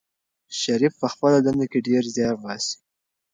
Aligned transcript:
شریف 0.61 0.93
په 1.01 1.07
خپله 1.13 1.37
دنده 1.45 1.65
کې 1.71 1.79
ډېر 1.87 2.03
زیار 2.15 2.35
باسي. 2.43 2.75